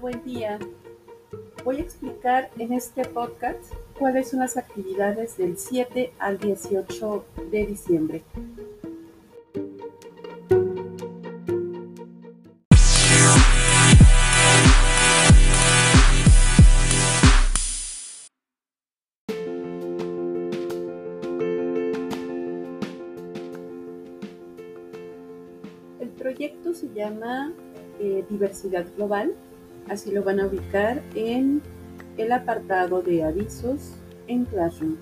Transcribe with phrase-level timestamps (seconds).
[0.00, 0.58] Buen día.
[1.64, 7.66] Voy a explicar en este podcast cuáles son las actividades del 7 al 18 de
[7.66, 8.22] diciembre.
[26.00, 27.52] El proyecto se llama
[27.98, 29.34] eh, Diversidad Global,
[29.88, 31.62] así lo van a ubicar en
[32.16, 33.92] el apartado de avisos
[34.26, 34.96] en Classroom.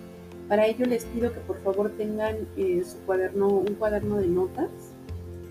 [0.49, 4.71] Para ello les pido que por favor tengan eh, su cuaderno, un cuaderno de notas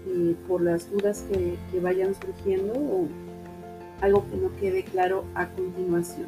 [0.08, 3.08] eh, por las dudas que, que vayan surgiendo o
[4.02, 6.28] algo que no quede claro a continuación.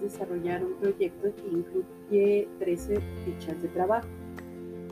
[0.00, 4.08] Desarrollar un proyecto que incluye 13 fichas de trabajo.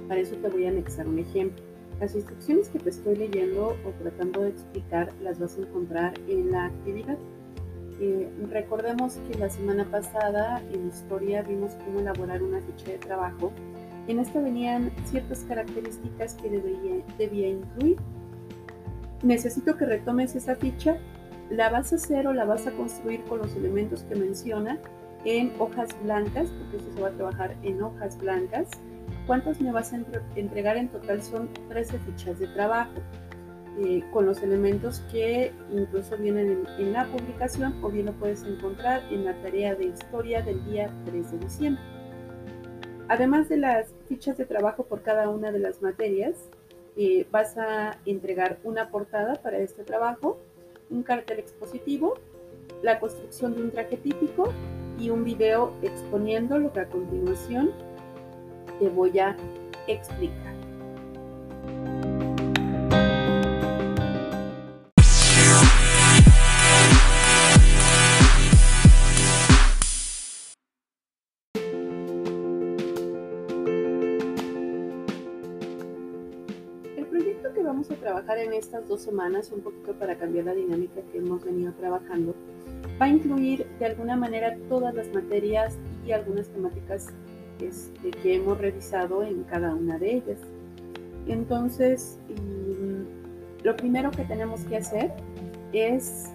[0.08, 1.62] Para eso te voy a anexar un ejemplo.
[2.00, 6.52] Las instrucciones que te estoy leyendo o tratando de explicar las vas a encontrar en
[6.52, 7.18] la actividad.
[8.00, 13.52] Eh, recordemos que la semana pasada en historia vimos cómo elaborar una ficha de trabajo.
[14.06, 17.96] En esta venían ciertas características que debía, debía incluir.
[19.22, 20.98] Necesito que retomes esa ficha
[21.50, 24.78] la vas a hacer o la vas a construir con los elementos que menciona
[25.24, 28.68] en hojas blancas, porque eso se va a trabajar en hojas blancas.
[29.26, 31.22] ¿Cuántas me vas a entre entregar en total?
[31.22, 32.92] Son 13 fichas de trabajo,
[33.80, 38.42] eh, con los elementos que incluso vienen en, en, la publicación o bien lo puedes
[38.42, 41.82] encontrar en la tarea de historia del día 3 de diciembre.
[43.08, 46.50] Además de las fichas de trabajo por cada una de las materias,
[46.96, 50.38] eh, vas a entregar una portada para este trabajo,
[50.90, 52.14] un cartel expositivo,
[52.82, 54.52] la construcción de un traje típico
[54.98, 57.70] y un video exponiendo lo que a continuación
[58.78, 59.36] te voy a
[59.86, 60.48] explicar.
[77.68, 81.44] vamos a trabajar en estas dos semanas, un poquito para cambiar la dinámica que hemos
[81.44, 82.34] venido trabajando,
[83.00, 85.76] va a incluir de alguna manera todas las materias
[86.06, 87.08] y algunas temáticas
[87.60, 90.38] este, que hemos revisado en cada una de ellas.
[91.26, 92.18] Entonces,
[93.62, 95.12] lo primero que tenemos que hacer
[95.72, 96.32] es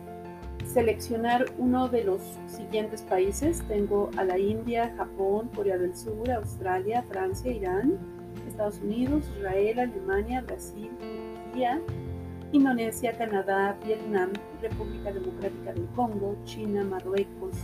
[0.65, 3.63] seleccionar uno de los siguientes países.
[3.67, 7.97] Tengo a la India, Japón, Corea del Sur, Australia, Francia, Irán,
[8.47, 10.91] Estados Unidos, Israel, Alemania, Brasil,
[11.45, 11.81] Turquía,
[12.53, 14.31] Indonesia, Canadá, Vietnam,
[14.61, 17.55] República Democrática del Congo, China, Marruecos,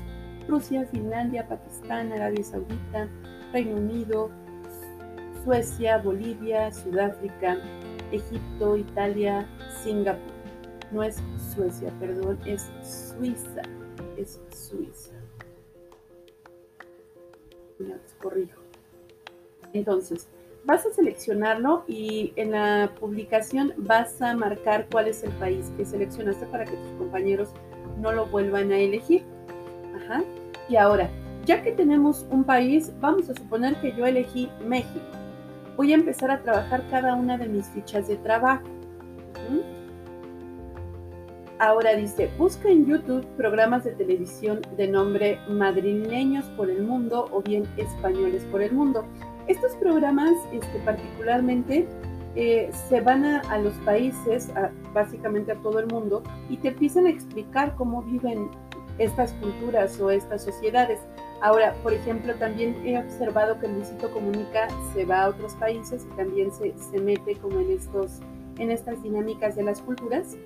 [0.47, 3.07] Rusia, Finlandia, Pakistán, Arabia Saudita,
[3.53, 4.31] Reino Unido,
[5.43, 7.59] Suecia, Bolivia, Sudáfrica,
[8.11, 9.47] Egipto, Italia,
[9.83, 10.33] Singapur.
[10.91, 11.21] No es
[11.53, 13.61] Suecia, perdón, es Suiza.
[14.17, 15.13] Es Suiza.
[17.77, 18.59] Ya, corrijo.
[19.73, 20.27] Entonces,
[20.65, 25.85] vas a seleccionarlo y en la publicación vas a marcar cuál es el país que
[25.85, 27.49] seleccionaste para que tus compañeros
[27.99, 29.23] no lo vuelvan a elegir.
[29.95, 30.23] Ajá.
[30.69, 31.09] Y ahora,
[31.45, 35.05] ya que tenemos un país, vamos a suponer que yo elegí México.
[35.77, 38.67] Voy a empezar a trabajar cada una de mis fichas de trabajo.
[39.49, 39.79] ¿Mm?
[41.59, 47.41] Ahora dice, busca en YouTube programas de televisión de nombre Madrileños por el Mundo o
[47.41, 49.05] bien Españoles por el Mundo.
[49.49, 51.87] Estos programas este, particularmente
[52.35, 54.51] eh, se van a, los países,
[54.93, 56.21] básicamente a todo el mundo,
[56.51, 58.51] y te empiezan a explicar cómo viven
[58.99, 60.99] estas culturas o estas sociedades.
[61.41, 66.15] Ahora, por ejemplo, también he observado que Luisito Comunica se va a otros países y
[66.15, 68.19] también se, se mete como en, estos,
[68.59, 70.37] en estas dinámicas de las culturas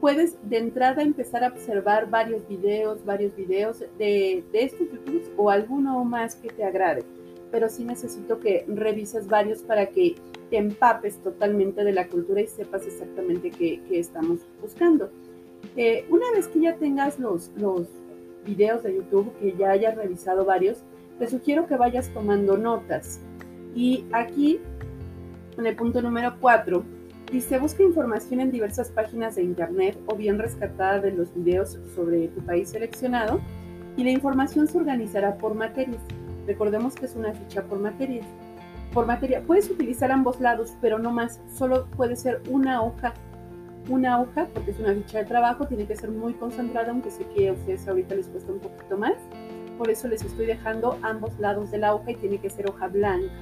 [0.00, 5.48] puedes de entrada empezar a observar varios videos, varios videos de, de estos youtubers o
[5.48, 7.04] alguno más que te agrade.
[7.52, 10.16] Pero sí necesito que revises varios para que
[10.50, 15.10] te empapes totalmente de la cultura y sepas exactamente qué, qué estamos buscando.
[15.76, 17.86] Eh, una vez que ya tengas los, los
[18.44, 20.78] videos de YouTube, que ya hayas revisado varios,
[21.20, 23.20] te sugiero que vayas tomando notas.
[23.76, 24.58] Y aquí,
[25.56, 26.82] en el punto número 4,
[27.32, 32.28] Dice, busca información en diversas páginas de internet o bien rescatada de los videos sobre
[32.28, 33.40] tu país seleccionado
[33.96, 36.02] y la información se organizará por materias.
[36.46, 38.26] Recordemos que es una ficha por materias.
[38.92, 43.14] Por materia, puedes utilizar ambos lados, pero no más, solo puede ser una hoja
[43.88, 47.26] una hoja, porque es una ficha de trabajo, tiene que ser muy concentrada, aunque sé
[47.34, 49.14] que a ustedes ahorita les cuesta un poquito más.
[49.78, 52.88] Por eso les estoy dejando ambos lados de la hoja y tiene que ser hoja
[52.88, 53.32] blanca.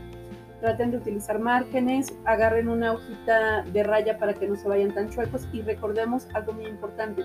[0.60, 5.08] Traten de utilizar márgenes, agarren una hojita de raya para que no se vayan tan
[5.08, 7.22] chuecos y recordemos algo muy importante,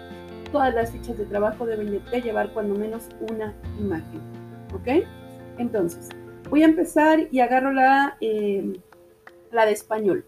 [0.52, 4.22] todas las fichas de trabajo deben de llevar cuando menos una imagen.
[4.74, 5.06] ¿Ok?
[5.58, 6.10] Entonces,
[6.50, 8.80] voy a empezar y agarro la, eh,
[9.52, 10.26] la de español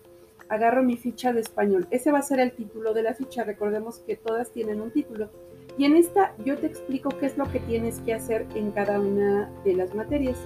[0.49, 1.87] agarro mi ficha de español.
[1.91, 3.43] Ese va a ser el título de la ficha.
[3.43, 5.29] Recordemos que todas tienen un título.
[5.77, 8.99] Y en esta yo te explico qué es lo que tienes que hacer en cada
[8.99, 10.37] una de las materias.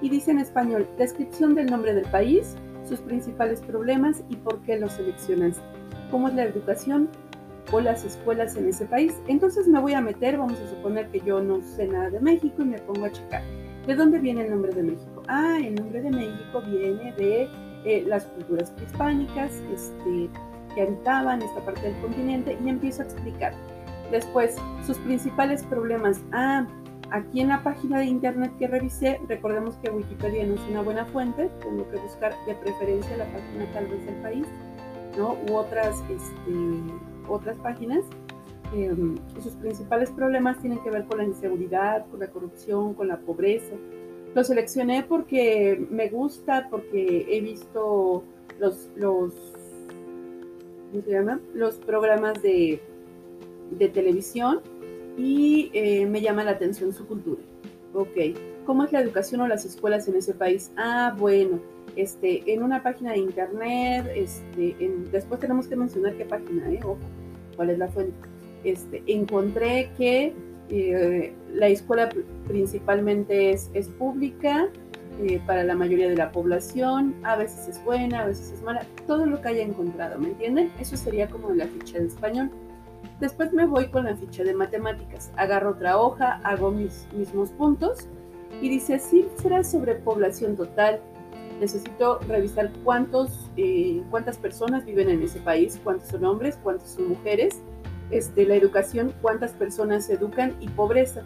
[0.00, 2.56] Y dice en español, descripción del nombre del país,
[2.88, 5.62] sus principales problemas y por qué lo seleccionaste.
[6.10, 7.08] ¿Cómo es la educación
[7.70, 9.14] o las escuelas en ese país?
[9.28, 12.62] Entonces me voy a meter, vamos a suponer que yo no sé nada de México
[12.62, 13.42] y me pongo a checar.
[13.86, 15.22] ¿De dónde viene el nombre de México?
[15.26, 17.48] Ah, el nombre de México viene de
[17.84, 20.30] eh, las culturas prehispánicas este,
[20.74, 23.52] que habitaban esta parte del continente y empiezo a explicar.
[24.12, 24.54] Después,
[24.86, 26.20] sus principales problemas.
[26.32, 26.64] Ah,
[27.10, 31.04] aquí en la página de internet que revisé, recordemos que Wikipedia no es una buena
[31.06, 34.46] fuente, tengo que buscar de preferencia la página tal vez del país,
[35.18, 35.36] ¿no?
[35.50, 36.52] U otras, este,
[37.28, 38.04] otras páginas.
[38.74, 43.18] Em, sus principales problemas tienen que ver con la inseguridad, con la corrupción, con la
[43.18, 43.74] pobreza,
[44.34, 48.24] lo seleccioné porque me gusta, porque he visto
[48.58, 49.34] los, los,
[50.90, 51.40] ¿cómo se llama?
[51.52, 52.80] los programas de,
[53.72, 54.60] de televisión
[55.18, 57.42] y eh, me llama la atención su cultura.
[57.92, 58.16] Ok,
[58.64, 60.72] ¿cómo es la educación o las escuelas en ese país?
[60.78, 61.60] Ah, bueno,
[61.94, 64.74] este, en una página de internet, este,
[65.10, 66.80] después tenemos que mencionar qué página, ¿eh?
[66.82, 66.96] Ojo,
[67.54, 68.31] cuál es la fuente.
[68.64, 70.34] Este, encontré que
[70.68, 72.08] eh, la escuela
[72.46, 74.68] principalmente es, es pública
[75.20, 78.86] eh, para la mayoría de la población, a veces es buena, a veces es mala,
[79.06, 80.72] todo lo que haya encontrado, ¿me entienden?
[80.80, 82.50] Eso sería como la ficha de español.
[83.20, 88.08] Después me voy con la ficha de matemáticas, agarro otra hoja, hago mis mismos puntos
[88.62, 91.00] y dice cifras sobre población total.
[91.60, 97.10] Necesito revisar cuántos, eh, cuántas personas viven en ese país, cuántos son hombres, cuántos son
[97.10, 97.60] mujeres,
[98.12, 101.22] este, la educación, cuántas personas se educan y pobreza.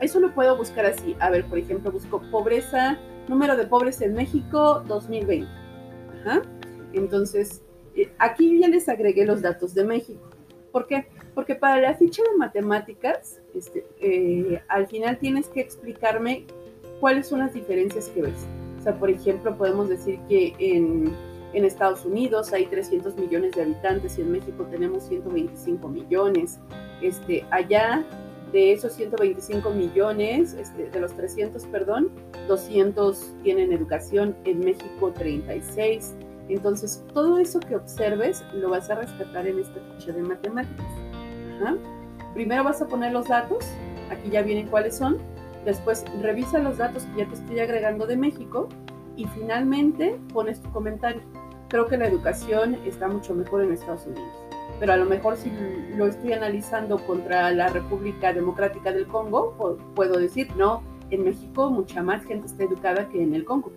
[0.00, 1.16] Eso lo puedo buscar así.
[1.20, 2.98] A ver, por ejemplo, busco pobreza,
[3.28, 5.50] número de pobres en México 2020.
[6.92, 7.62] Entonces,
[7.94, 10.20] eh, aquí ya les agregué los datos de México.
[10.72, 11.06] ¿Por qué?
[11.34, 16.46] Porque para la ficha de matemáticas, este, eh, al final tienes que explicarme
[17.00, 18.46] cuáles son las diferencias que ves.
[18.78, 21.10] O sea, por ejemplo, podemos decir que en
[21.52, 26.58] en Estados Unidos hay 300 millones de habitantes y en México tenemos 125 millones.
[27.00, 28.04] Este, allá
[28.52, 32.10] de esos 125 millones, este, de los 300, perdón,
[32.48, 36.14] 200 tienen educación, en México 36.
[36.48, 40.86] Entonces, todo eso que observes lo vas a rescatar en esta ficha de matemáticas.
[42.34, 43.64] Primero vas a poner los datos,
[44.10, 45.18] aquí ya vienen cuáles son,
[45.64, 48.68] después revisa los datos que ya te estoy agregando de México
[49.16, 51.22] y finalmente pones tu comentario
[51.68, 54.28] creo que la educación está mucho mejor en Estados Unidos.
[54.78, 55.50] Pero a lo mejor si
[55.96, 62.02] lo estoy analizando contra la República Democrática del Congo, puedo decir, no, en México mucha
[62.02, 63.72] más gente está educada que en el Congo.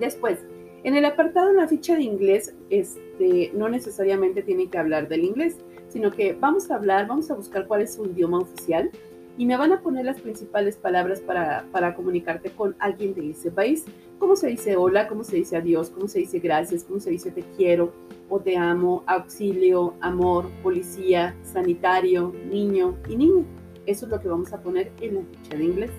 [0.00, 0.44] Después,
[0.82, 5.24] en el apartado en la ficha de inglés, este, no necesariamente tiene que hablar del
[5.24, 5.56] inglés,
[5.88, 8.90] sino que vamos a hablar, vamos a buscar cuál es su idioma oficial
[9.36, 13.50] y me van a poner las principales palabras para, para comunicarte con alguien de ese
[13.50, 13.84] país.
[14.18, 15.08] ¿Cómo se dice hola?
[15.08, 15.90] ¿Cómo se dice adiós?
[15.90, 16.84] ¿Cómo se dice gracias?
[16.84, 17.92] ¿Cómo se dice te quiero?
[18.28, 23.44] o te amo, auxilio, amor, policía, sanitario, niño y niña.
[23.86, 25.90] Eso es lo que vamos a poner en la ficha de inglés,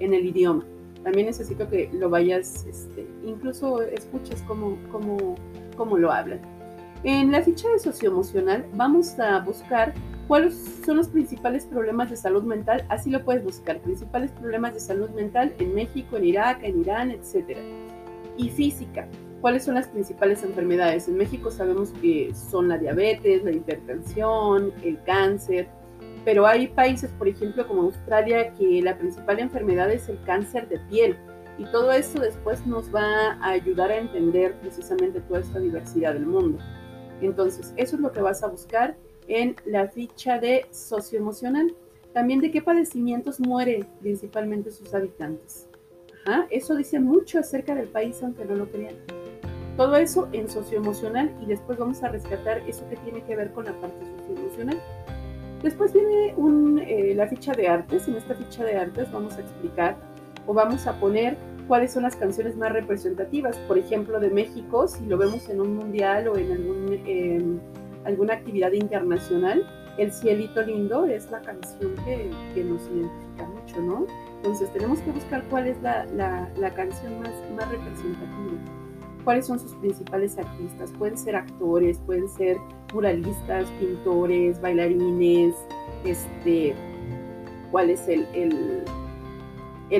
[0.00, 0.64] en el idioma.
[1.02, 5.36] También necesito que lo vayas, este, incluso escuches cómo, cómo,
[5.76, 6.40] cómo lo hablan.
[7.04, 9.94] En la ficha de socioemocional vamos a buscar
[10.26, 12.86] ¿Cuáles son los principales problemas de salud mental?
[12.88, 13.78] Así lo puedes buscar.
[13.80, 17.58] Principales problemas de salud mental en México, en Irak, en Irán, etc.
[18.38, 19.06] Y física.
[19.42, 21.08] ¿Cuáles son las principales enfermedades?
[21.08, 25.68] En México sabemos que son la diabetes, la hipertensión, el cáncer,
[26.24, 30.78] pero hay países, por ejemplo, como Australia, que la principal enfermedad es el cáncer de
[30.88, 31.18] piel.
[31.58, 36.24] Y todo esto después nos va a ayudar a entender precisamente toda esta diversidad del
[36.24, 36.58] mundo.
[37.24, 38.96] Entonces, eso es lo que vas a buscar
[39.28, 41.74] en la ficha de socioemocional.
[42.12, 45.68] También de qué padecimientos mueren principalmente sus habitantes.
[46.50, 48.94] eso dice mucho acerca del país, aunque no lo crean.
[49.76, 53.64] Todo eso en socioemocional y después vamos a rescatar eso que tiene que ver con
[53.64, 54.80] la parte socioemocional.
[55.62, 56.34] Después viene
[56.86, 58.06] eh, la ficha de artes.
[58.06, 59.96] En esta ficha de artes vamos a explicar
[60.46, 63.56] o vamos a poner cuáles son las canciones más representativas.
[63.68, 67.60] Por ejemplo, de México, si lo vemos en un mundial o en algún,
[68.04, 69.66] alguna actividad internacional,
[69.98, 74.06] El Cielito Lindo es la canción que, nos identifica mucho, ¿no?
[74.36, 76.06] Entonces tenemos que buscar cuál es la,
[76.74, 78.84] canción más, representativa
[79.24, 80.92] cuáles son sus principales artistas.
[80.98, 82.58] Pueden ser actores, pueden ser
[82.92, 85.54] muralistas, pintores, bailarines,
[86.04, 86.74] este,
[87.70, 88.84] cuál es el,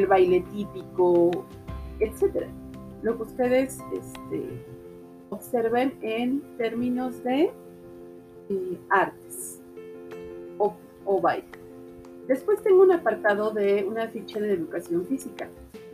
[0.07, 1.31] baile típico,
[2.01, 2.47] etc.
[3.03, 4.43] Lo que ustedes este,
[5.31, 7.51] observen en términos de
[8.49, 9.61] eh, artes
[11.07, 11.45] o, baile.
[12.27, 15.49] Después tengo un apartado de una ficha de educación física.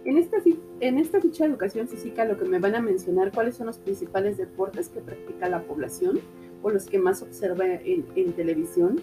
[0.05, 0.39] En esta,
[0.81, 3.79] en esta ficha de educación física lo que me van a mencionar cuáles son los
[3.79, 6.21] principales deportes que practica la población
[6.63, 9.01] o los que más observa en, televisión.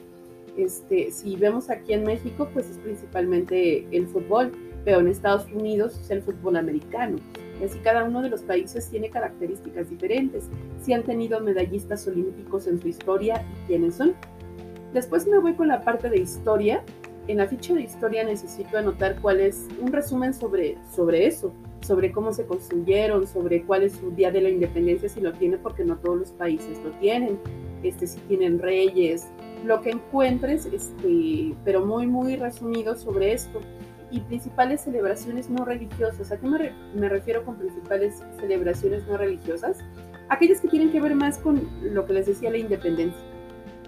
[0.55, 4.51] Este, si vemos aquí en México, pues es principalmente el fútbol,
[4.85, 7.17] pero en Estados Unidos es el fútbol americano.
[7.59, 10.49] Y así cada uno de los países tiene características diferentes.
[10.81, 14.13] Si han tenido medallistas olímpicos en su historia y quiénes son.
[14.93, 16.83] Después me voy con la parte de historia
[17.27, 22.11] en la ficha de historia necesito anotar cuál es un resumen sobre, sobre eso, sobre
[22.11, 25.83] cómo se construyeron, sobre cuál es su día de la independencia, si lo tiene, porque
[25.83, 27.37] no todos los países lo tienen,
[27.83, 29.27] este, si tienen reyes,
[29.65, 33.59] lo que encuentres, este, pero muy, muy resumido sobre esto.
[34.09, 36.31] Y principales celebraciones no religiosas.
[36.31, 39.77] ¿A qué me, me refiero con principales celebraciones no religiosas?
[40.29, 43.21] Aquellas que tienen que ver más con lo que les decía la independencia,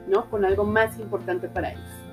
[0.08, 0.30] ¿no?
[0.30, 2.10] Con algo más importante para ellos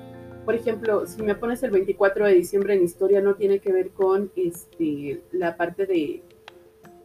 [0.47, 3.89] por ejemplo, si me pones el 24 de diciembre en historia, no tiene que ver
[3.89, 6.23] con este, la parte de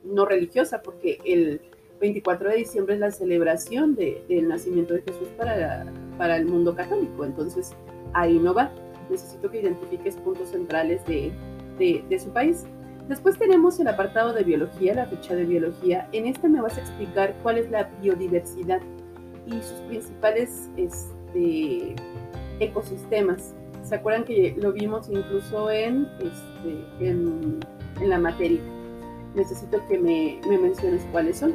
[0.04, 1.60] no religiosa, porque el
[2.00, 7.24] 24 de diciembre es la celebración del nacimiento de Jesús para, para el mundo católico.
[7.24, 7.72] Entonces,
[8.12, 8.70] ahí no va.
[9.12, 11.30] Necesito que identifiques puntos centrales de,
[11.78, 12.64] de, su país.
[13.08, 16.08] Después tenemos el apartado de biología, la ficha de biología.
[16.12, 18.80] En este me vas a explicar cuál es la biodiversidad
[19.46, 21.94] y sus principales este,
[22.58, 23.54] ecosistemas.
[23.82, 27.60] ¿Se acuerdan que lo vimos incluso en, este, en,
[28.08, 28.60] la materia?
[29.34, 31.52] Necesito que me, me, menciones cuáles son.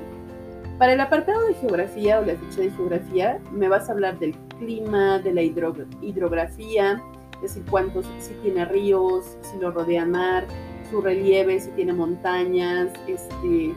[0.77, 4.35] Para el apartado de geografía o la ficha de geografía, me vas a hablar del
[4.59, 10.47] clima, de la hidrografía, es decir, cuántos, si tiene ríos, si lo rodea mar,
[10.89, 13.73] su relieve, si tiene montañas, este,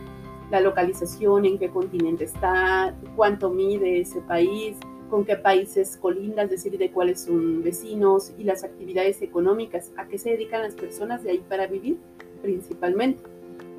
[0.51, 4.77] la localización, en qué continente está, cuánto mide ese país,
[5.09, 10.07] con qué países colinda, es decir, de cuáles son vecinos y las actividades económicas, a
[10.07, 11.99] qué se dedican las personas de ahí para vivir
[12.43, 13.23] principalmente.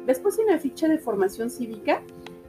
[0.05, 2.01] Después en la ficha de formación cívica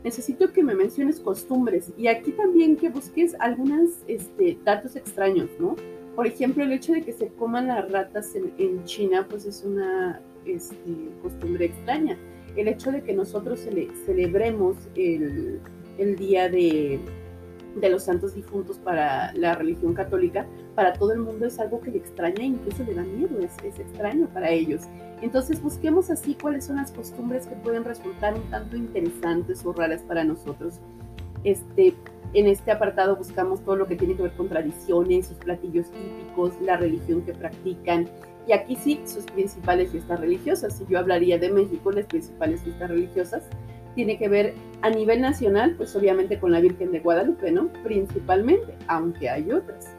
[0.05, 5.77] necesito que me menciones costumbres y aquí también que busques algunos este, datos extraños, ¿no?
[6.15, 10.21] Por ejemplo, el hecho de que se coman las ratas en, China, pues es una
[10.45, 10.77] este,
[11.23, 12.17] costumbre extraña.
[12.57, 13.61] El hecho de que nosotros
[14.05, 17.01] celebremos el día de,
[17.77, 21.91] de los santos difuntos para la religión católica, para todo el mundo es algo que
[21.91, 24.83] le extraña e incluso le da miedo, es, es, extraño para ellos.
[25.21, 30.03] Entonces busquemos así cuáles son las costumbres que pueden resultar un tanto interesantes o raras
[30.03, 30.81] para nosotros.
[31.45, 31.95] Este,
[32.35, 36.61] en este apartado buscamos todo lo que tiene que ver con tradiciones, sus platillos típicos,
[36.61, 38.09] la religión que practican,
[38.47, 40.77] y aquí sí, sus principales fiestas religiosas.
[40.77, 43.45] Si yo hablaría de México, las principales fiestas religiosas
[43.95, 47.69] tiene que ver a nivel nacional, pues obviamente con la Virgen de Guadalupe, ¿no?
[47.85, 49.95] Principalmente, aunque hay otras.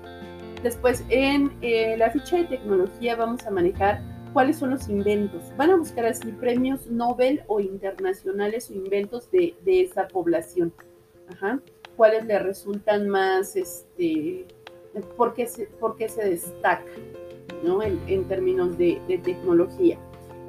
[0.61, 4.01] Después, en eh, la ficha de tecnología vamos a manejar
[4.33, 5.43] cuáles son los inventos.
[5.57, 10.73] Van a buscar así premios Nobel o internacionales o inventos de, esa población.
[11.29, 11.61] Ajá.
[11.97, 14.45] ¿Cuáles le resultan más, este,
[15.17, 16.91] por qué se, por se destaca,
[17.63, 17.81] ¿no?
[17.83, 19.97] En, términos de tecnología.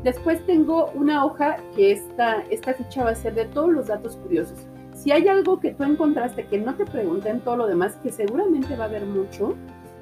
[0.04, 4.16] Después tengo una hoja que esta, esta ficha va a ser de todos los datos
[4.16, 4.58] curiosos.
[4.94, 8.76] Si hay algo que tú encontraste que no te pregunten todo lo demás, que seguramente
[8.76, 9.54] va a haber mucho,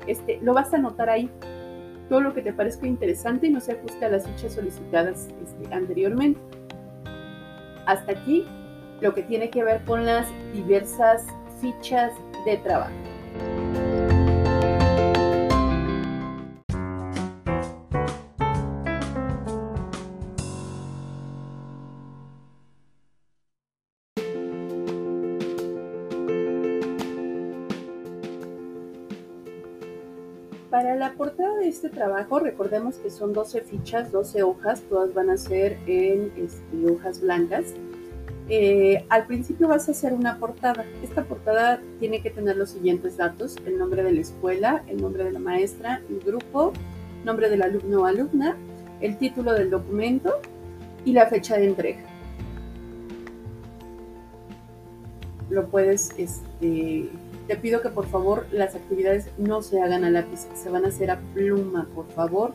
[0.09, 1.31] este, lo vas a anotar ahí.
[2.09, 5.73] Todo lo que te parezca interesante y no se ajuste a las fichas solicitadas este,
[5.73, 6.41] anteriormente.
[7.87, 8.45] Hasta aquí
[9.03, 11.27] lo que tiene que ver con las diversas
[11.61, 12.13] fichas
[12.47, 12.93] de trabajo.
[30.71, 35.29] Para la portada de este trabajo, recordemos que son 12 fichas, 12 hojas, todas van
[35.29, 37.75] a ser en este, hojas blancas.
[38.49, 40.85] Eh, al principio vas a hacer una portada.
[41.03, 45.25] Esta portada tiene que tener los siguientes datos, el nombre de la escuela, el nombre
[45.25, 46.73] de la maestra, el grupo,
[47.25, 48.57] nombre del alumno o alumna,
[49.01, 50.41] el título del documento,
[51.05, 52.01] y la fecha de entrega.
[55.51, 57.11] Lo puedes, este,
[57.47, 60.89] te pido que por favor las actividades no se hagan a lápiz, se van a
[60.89, 62.55] hacer a pluma, por favor.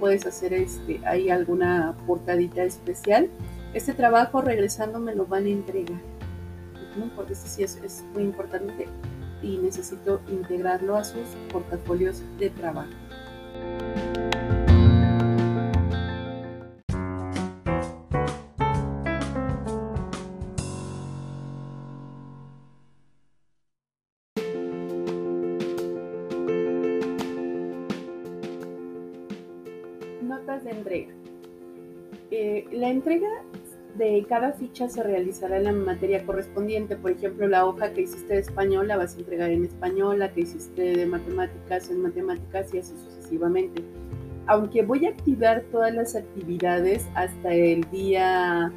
[0.00, 3.28] Puedes hacer este, ahí alguna portadita especial.
[3.74, 5.98] Este trabajo regresando me lo van a entregar,
[7.16, 8.86] porque este sí es, es muy importante
[9.42, 12.90] y necesito integrarlo a sus portafolios de trabajo.
[30.20, 31.22] Notas de entrega.
[32.34, 33.28] Eh, la entrega
[33.96, 36.96] de cada ficha se realizará la materia correspondiente.
[36.96, 40.32] Por ejemplo, la hoja que hiciste de español la vas a entregar en español, la
[40.32, 43.82] que hiciste de matemáticas en matemáticas y así sucesivamente.
[44.46, 48.72] Aunque voy a activar todas las actividades hasta el día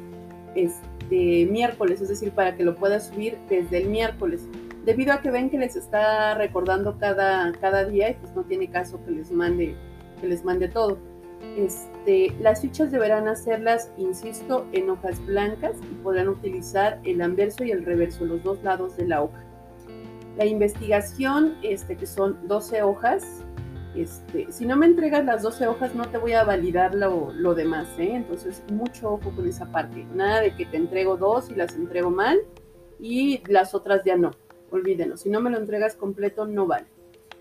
[0.54, 4.46] este, miércoles, es decir, para que lo puedas subir desde el miércoles.
[4.84, 8.68] Debido a que ven que les está recordando cada, cada día y pues no tiene
[8.70, 9.74] caso que les mande,
[10.20, 10.98] que les mande todo.
[12.40, 17.84] Las fichas deberán hacerlas, insisto, en hojas blancas y podrán utilizar el anverso y el
[17.84, 19.44] reverso, los dos lados de la hoja.
[20.36, 23.42] La investigación, este, que son 12 hojas,
[23.96, 27.54] este, si no me entregas las 12 hojas no te voy a validar lo, lo
[27.54, 28.14] demás, ¿eh?
[28.14, 30.04] entonces mucho ojo con esa parte.
[30.12, 32.38] Nada de que te entrego dos y las entrego mal
[33.00, 34.32] y las otras ya no,
[34.70, 35.16] olvídenlo.
[35.16, 36.86] Si no me lo entregas completo no vale.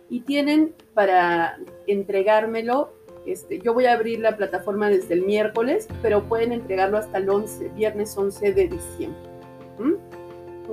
[0.10, 1.58] Y tienen para
[1.88, 2.94] entregármelo
[3.26, 7.30] este, yo voy a abrir la plataforma desde el miércoles, pero pueden entregarlo hasta el
[7.30, 9.30] 11, viernes 11 de diciembre.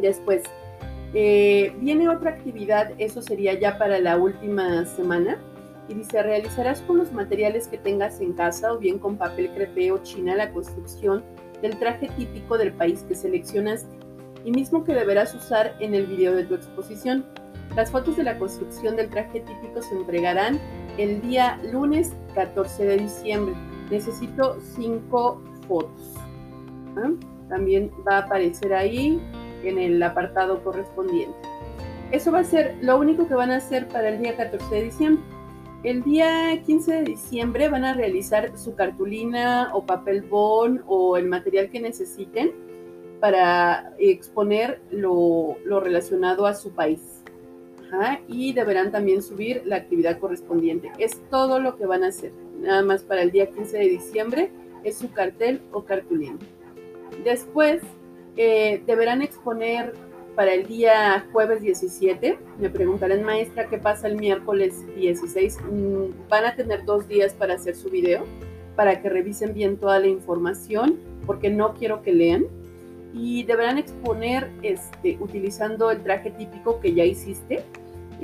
[0.00, 0.42] Después,
[1.14, 5.38] eh, viene otra actividad, eso sería ya para la última semana.
[5.88, 9.90] Y dice, realizarás con los materiales que tengas en casa o bien con papel crepé
[9.90, 11.22] o china la construcción
[11.60, 14.01] del traje típico del país que seleccionaste
[14.44, 17.24] y mismo que deberás usar en el video de tu exposición.
[17.76, 20.60] Las fotos de la construcción del traje típico se entregarán
[20.98, 23.54] el día lunes 14 de diciembre.
[23.90, 26.14] Necesito cinco fotos.
[26.96, 27.10] ¿ah?
[27.48, 29.20] También va a aparecer ahí
[29.62, 31.36] en el apartado correspondiente.
[32.10, 34.82] Eso va a ser lo único que van a hacer para el día 14 de
[34.82, 35.24] diciembre.
[35.82, 41.26] El día 15 de diciembre van a realizar su cartulina o papel bond o el
[41.26, 42.71] material que necesiten
[43.22, 47.22] para exponer lo, relacionado a su país
[48.26, 50.90] y deberán también subir la actividad correspondiente.
[50.98, 52.32] Es todo lo que van a hacer.
[52.58, 54.50] Nada más para el día 15 de diciembre
[54.82, 56.36] es su cartel o cartulina.
[57.22, 57.82] Después
[58.36, 59.92] eh, deberán exponer
[60.34, 62.40] para el día jueves 17.
[62.58, 65.60] Me preguntarán, maestra, ¿qué pasa el miércoles 16?
[65.70, 68.24] Mm, van a tener dos días para hacer su video,
[68.74, 72.46] para que revisen bien toda la información, porque no quiero que lean.
[73.12, 77.64] Y deberán exponer este, utilizando el traje típico que ya hiciste,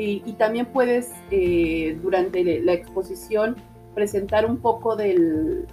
[0.01, 3.57] y, también puedes eh, durante la exposición
[3.96, 5.66] presentar un poco del,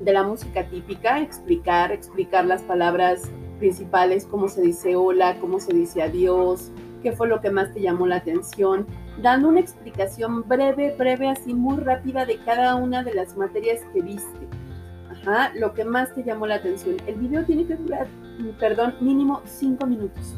[0.00, 3.30] de la música típica, explicar, explicar las palabras
[3.60, 7.80] principales, cómo se dice hola, cómo se dice adiós, qué fue lo que más te
[7.80, 8.86] llamó la atención,
[9.22, 14.00] dando una explicación breve, breve, así muy rápida de cada una de las materias que
[14.00, 14.48] viste.
[15.54, 16.96] Lo que más te llamó la atención.
[17.06, 18.06] El video tiene que durar,
[18.58, 20.34] perdón, mínimo cinco minutos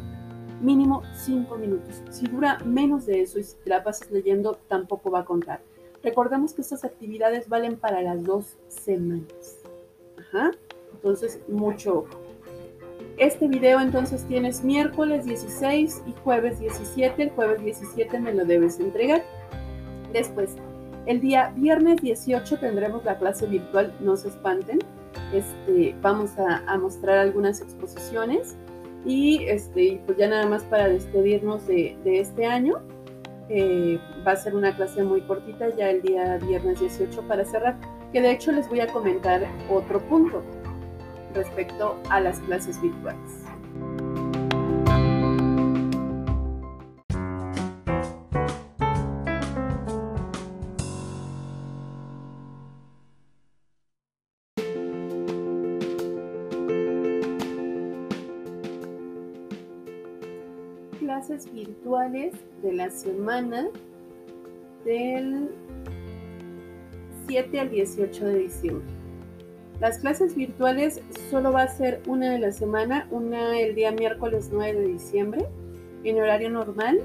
[0.62, 2.03] mínimo 5 minutos.
[2.11, 5.61] Si dura menos de eso y si te la pasas leyendo, tampoco va a contar.
[6.03, 9.59] Recordemos que estas actividades valen para las dos semanas.
[10.18, 10.53] Ajá.
[10.95, 12.07] Entonces, mucho
[13.18, 17.23] Este video entonces tienes miércoles 16 y jueves 17.
[17.23, 19.23] El jueves 17 me lo debes entregar.
[20.12, 20.57] Después,
[21.07, 24.79] el día viernes 18 tendremos la clase virtual, no se espanten.
[25.33, 28.57] Este, vamos a, mostrar algunas exposiciones
[29.05, 32.81] y este, pues ya nada más para despedirnos de, este año,
[33.49, 37.77] eh, va a ser una clase muy cortita ya el día viernes 18 para cerrar,
[38.12, 40.43] que de hecho les voy a comentar otro punto
[41.35, 43.41] respecto a las clases virtuales.
[61.92, 63.68] De la semana
[64.83, 65.50] del
[67.28, 68.87] 7 al 18 de diciembre.
[69.78, 74.48] Las clases virtuales solo va a ser una de la semana, una el día miércoles
[74.50, 75.46] 9 de diciembre,
[76.05, 76.98] en horario normal.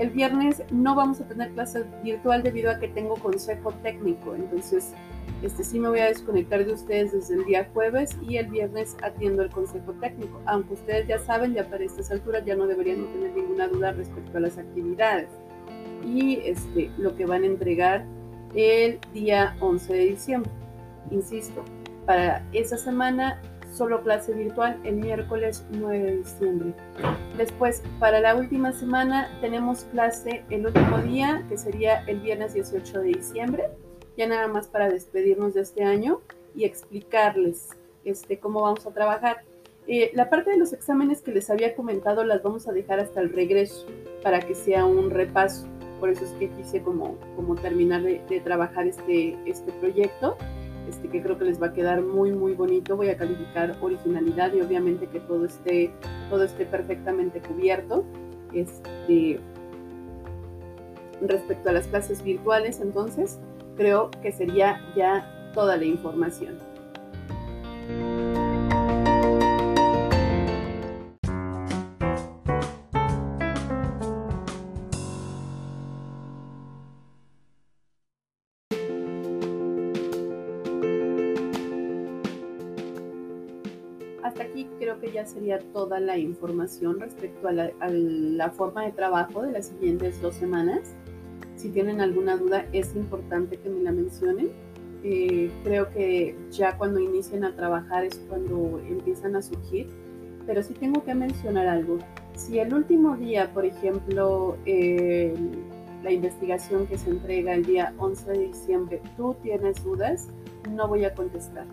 [0.00, 4.94] El viernes no vamos a tener clase virtual debido a que tengo consejo técnico, entonces
[5.42, 8.96] este, sí me voy a desconectar de ustedes desde el día jueves y el viernes
[9.02, 10.40] atiendo el consejo técnico.
[10.46, 14.38] Aunque ustedes ya saben, ya para estas alturas ya no deberían tener ninguna duda respecto
[14.38, 15.28] a las actividades
[16.02, 18.06] y este, lo que van a entregar
[18.54, 20.50] el día 11 de diciembre.
[21.10, 21.62] Insisto,
[22.06, 23.38] para esa semana
[23.72, 26.74] solo clase virtual el miércoles 9 de diciembre.
[27.36, 33.00] Después, para la última semana tenemos clase el último día, que sería el viernes 18
[33.00, 33.64] de diciembre,
[34.16, 36.20] ya nada más para despedirnos de este año
[36.54, 37.70] y explicarles
[38.04, 39.44] este, cómo vamos a trabajar.
[39.86, 43.20] Eh, la parte de los exámenes que les había comentado las vamos a dejar hasta
[43.20, 43.86] el regreso
[44.22, 45.66] para que sea un repaso.
[45.98, 50.36] Por eso es que quise como, como terminar de, de trabajar este, este proyecto
[50.88, 52.96] este, que creo que les va a quedar muy, muy bonito.
[52.96, 55.90] Voy a calificar originalidad y obviamente que todo esté,
[56.28, 58.04] todo esté perfectamente cubierto.
[58.52, 59.40] Este,
[61.20, 63.38] respecto a las clases virtuales, entonces,
[63.76, 66.69] creo que sería ya toda la información.
[85.40, 90.94] Sería toda la información respecto a la, forma de trabajo de las siguientes dos semanas.
[91.56, 94.50] Si tienen alguna duda, es importante que me la mencionen.
[95.02, 99.88] Eh, creo que ya cuando inicien a trabajar es cuando empiezan a surgir,
[100.46, 101.96] pero sí tengo que mencionar algo.
[102.34, 108.38] Si el último día, por ejemplo, la investigación que se entrega el día 11 de
[108.48, 110.28] diciembre, tú tienes dudas,
[110.70, 111.64] no voy a contestar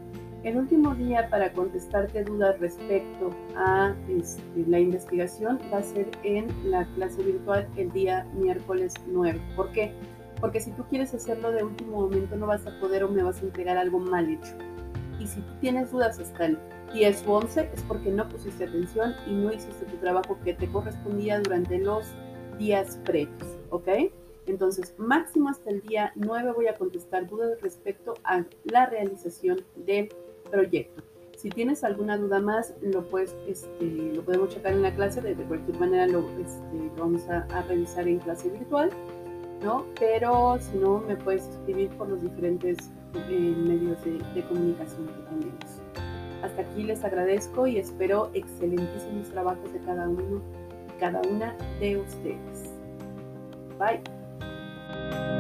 [0.48, 6.48] el último día para contestarte dudas respecto a este, la investigación va a ser en
[6.64, 9.42] la clase virtual el día miércoles 9.
[9.58, 9.92] ¿Por qué?
[10.40, 13.42] Porque si tú quieres hacerlo de último momento no vas a poder o me vas
[13.42, 14.54] a entregar algo mal hecho.
[15.20, 16.58] Y si tú tienes dudas hasta el
[16.94, 20.70] 10 o 11 es porque no pusiste atención y no hiciste tu trabajo que te
[20.70, 22.06] correspondía durante los
[22.58, 23.90] días previos, ¿ok?
[24.46, 30.08] Entonces, máximo hasta el día 9 voy a contestar dudas respecto a la realización del
[30.50, 31.04] proyecto.
[31.38, 35.36] Si tienes alguna duda más, lo, puedes, este, lo podemos checar en la clase, de,
[35.36, 38.90] cualquier manera lo, este, vamos a, revisar en clase virtual,
[39.64, 39.86] ¿no?
[40.00, 42.78] Pero si no, me puedes escribir por los diferentes
[43.30, 45.82] eh, medios de, de comunicación que tenemos.
[46.42, 50.42] Hasta aquí les agradezco y espero excelentísimos trabajos de cada uno
[50.88, 52.74] y cada una de ustedes.
[53.78, 55.37] Bye.